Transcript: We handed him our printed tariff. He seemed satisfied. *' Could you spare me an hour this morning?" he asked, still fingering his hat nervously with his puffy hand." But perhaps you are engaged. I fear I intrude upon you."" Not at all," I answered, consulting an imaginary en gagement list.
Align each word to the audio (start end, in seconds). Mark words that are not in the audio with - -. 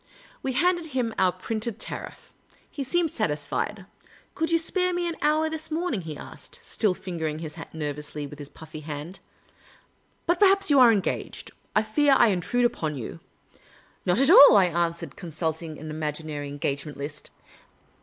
We 0.41 0.53
handed 0.53 0.87
him 0.97 1.13
our 1.19 1.31
printed 1.31 1.77
tariff. 1.77 2.33
He 2.71 2.83
seemed 2.83 3.11
satisfied. 3.11 3.85
*' 4.09 4.33
Could 4.33 4.49
you 4.49 4.57
spare 4.57 4.95
me 4.95 5.07
an 5.07 5.15
hour 5.21 5.47
this 5.47 5.69
morning?" 5.69 6.01
he 6.01 6.17
asked, 6.17 6.59
still 6.63 6.95
fingering 6.95 7.37
his 7.37 7.53
hat 7.53 7.75
nervously 7.75 8.25
with 8.25 8.39
his 8.39 8.49
puffy 8.49 8.79
hand." 8.79 9.19
But 10.25 10.39
perhaps 10.39 10.71
you 10.71 10.79
are 10.79 10.91
engaged. 10.91 11.51
I 11.75 11.83
fear 11.83 12.15
I 12.17 12.29
intrude 12.29 12.65
upon 12.65 12.95
you."" 12.97 13.19
Not 14.07 14.17
at 14.17 14.31
all," 14.31 14.57
I 14.57 14.65
answered, 14.65 15.15
consulting 15.15 15.77
an 15.77 15.91
imaginary 15.91 16.47
en 16.47 16.57
gagement 16.57 16.95
list. 16.97 17.29